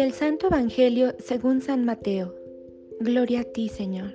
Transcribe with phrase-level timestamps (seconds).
[0.00, 2.34] Del Santo Evangelio según San Mateo.
[3.00, 4.14] Gloria a ti, Señor.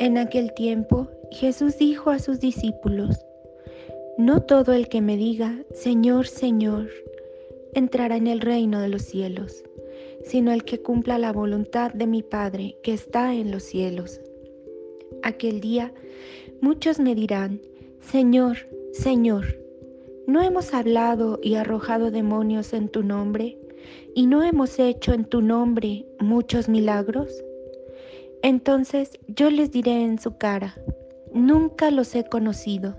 [0.00, 3.24] En aquel tiempo Jesús dijo a sus discípulos,
[4.18, 6.90] No todo el que me diga, Señor, Señor,
[7.72, 9.64] entrará en el reino de los cielos,
[10.24, 14.20] sino el que cumpla la voluntad de mi Padre que está en los cielos.
[15.22, 15.94] Aquel día
[16.60, 17.62] muchos me dirán,
[18.02, 18.58] Señor,
[18.92, 19.58] Señor,
[20.26, 23.56] ¿no hemos hablado y arrojado demonios en tu nombre?
[24.14, 27.32] ¿Y no hemos hecho en tu nombre muchos milagros?
[28.42, 30.76] Entonces yo les diré en su cara,
[31.32, 32.94] nunca los he conocido.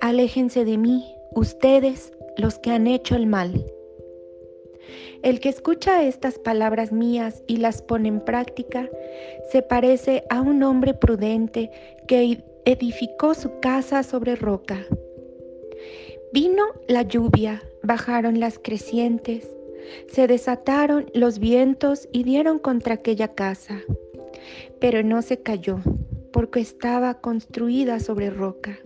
[0.00, 3.64] Aléjense de mí, ustedes, los que han hecho el mal.
[5.22, 8.90] El que escucha estas palabras mías y las pone en práctica,
[9.50, 11.70] se parece a un hombre prudente
[12.08, 14.84] que edificó su casa sobre roca.
[16.32, 19.48] Vino la lluvia, bajaron las crecientes,
[20.08, 23.80] se desataron los vientos y dieron contra aquella casa,
[24.80, 25.80] pero no se cayó,
[26.32, 28.78] porque estaba construida sobre roca.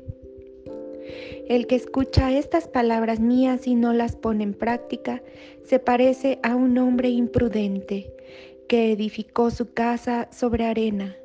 [1.48, 5.22] El que escucha estas palabras mías y no las pone en práctica,
[5.64, 8.12] se parece a un hombre imprudente
[8.68, 11.16] que edificó su casa sobre arena.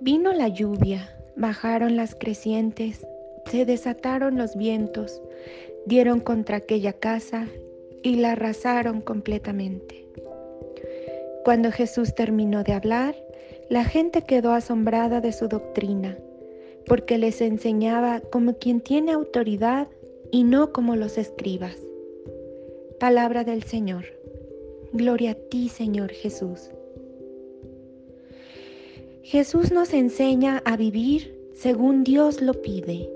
[0.00, 3.06] Vino la lluvia, bajaron las crecientes,
[3.46, 5.22] se desataron los vientos,
[5.86, 7.48] dieron contra aquella casa
[8.02, 10.06] y la arrasaron completamente.
[11.44, 13.16] Cuando Jesús terminó de hablar,
[13.68, 16.18] la gente quedó asombrada de su doctrina,
[16.86, 19.88] porque les enseñaba como quien tiene autoridad
[20.30, 21.76] y no como los escribas.
[22.98, 24.04] Palabra del Señor.
[24.92, 26.70] Gloria a ti, Señor Jesús.
[29.22, 33.10] Jesús nos enseña a vivir según Dios lo pide.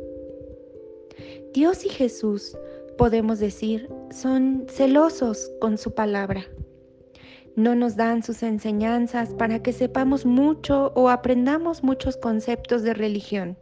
[1.55, 2.57] Dios y Jesús
[2.99, 6.45] podemos decir, son celosos con su palabra.
[7.57, 13.59] No nos dan sus enseñanzas para que sepamos mucho o aprendamos muchos conceptos de religión,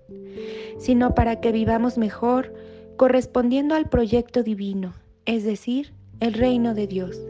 [0.79, 2.53] sino para que vivamos mejor
[2.97, 4.95] correspondiendo al proyecto divino,
[5.25, 7.21] es decir, el reino de Dios.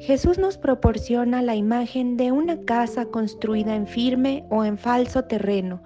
[0.00, 5.82] Jesús nos proporciona la imagen de una casa construida en firme o en falso terreno,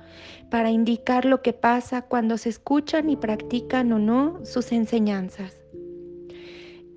[0.50, 5.61] para indicar lo que pasa cuando se escuchan y practican o no sus enseñanzas.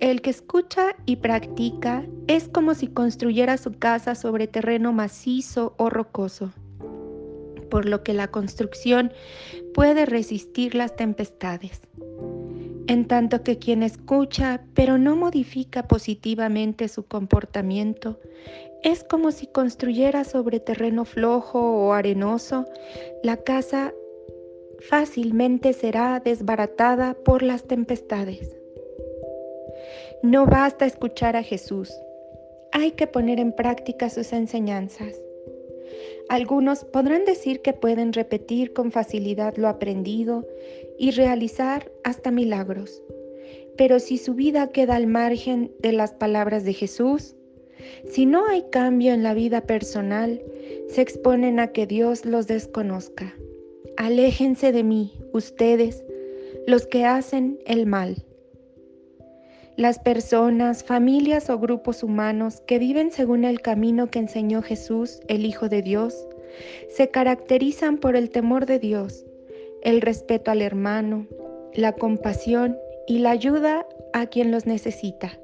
[0.00, 5.90] El que escucha y practica es como si construyera su casa sobre terreno macizo o
[5.90, 6.52] rocoso,
[7.70, 9.12] por lo que la construcción
[9.74, 11.82] puede resistir las tempestades
[12.88, 18.20] en tanto que quien escucha pero no modifica positivamente su comportamiento,
[18.82, 22.66] es como si construyera sobre terreno flojo o arenoso,
[23.22, 23.92] la casa
[24.88, 28.56] fácilmente será desbaratada por las tempestades.
[30.22, 31.92] No basta escuchar a Jesús,
[32.72, 35.20] hay que poner en práctica sus enseñanzas.
[36.28, 40.44] Algunos podrán decir que pueden repetir con facilidad lo aprendido
[40.98, 43.02] y realizar hasta milagros.
[43.76, 47.36] Pero si su vida queda al margen de las palabras de Jesús,
[48.04, 50.42] si no hay cambio en la vida personal,
[50.88, 53.34] se exponen a que Dios los desconozca.
[53.96, 56.04] Aléjense de mí, ustedes,
[56.66, 58.24] los que hacen el mal.
[59.76, 65.44] Las personas, familias o grupos humanos que viven según el camino que enseñó Jesús, el
[65.44, 66.26] Hijo de Dios,
[66.88, 69.26] se caracterizan por el temor de Dios,
[69.82, 71.26] el respeto al hermano,
[71.74, 75.38] la compasión y la ayuda a quien los necesita.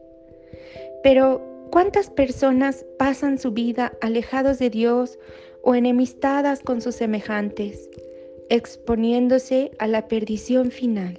[1.03, 5.19] Pero, ¿cuántas personas pasan su vida alejados de Dios
[5.63, 7.91] o enemistadas con sus semejantes,
[8.49, 11.19] exponiéndose a la perdición final?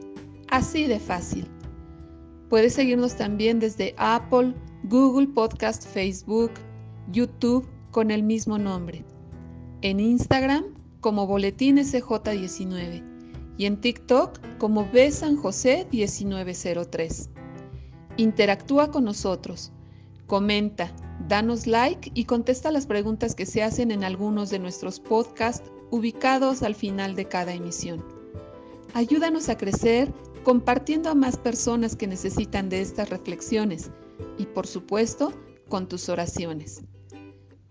[0.51, 1.47] Así de fácil.
[2.49, 4.53] Puedes seguirnos también desde Apple,
[4.83, 6.51] Google Podcast, Facebook,
[7.09, 9.05] YouTube con el mismo nombre.
[9.81, 10.65] En Instagram
[10.99, 13.01] como Boletín SJ19
[13.57, 17.29] y en TikTok como B San José 1903.
[18.17, 19.71] Interactúa con nosotros,
[20.27, 20.91] comenta,
[21.29, 26.61] danos like y contesta las preguntas que se hacen en algunos de nuestros podcasts ubicados
[26.61, 28.03] al final de cada emisión.
[28.93, 30.11] Ayúdanos a crecer
[30.43, 33.91] compartiendo a más personas que necesitan de estas reflexiones
[34.37, 35.33] y por supuesto
[35.69, 36.81] con tus oraciones.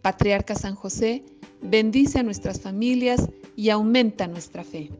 [0.02, 1.24] Patriarca San José,
[1.60, 4.90] bendice a nuestras familias y aumenta nuestra fe.